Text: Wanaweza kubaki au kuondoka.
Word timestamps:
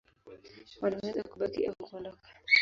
Wanaweza 0.81 1.21
kubaki 1.29 1.59
au 1.69 1.75
kuondoka. 1.83 2.29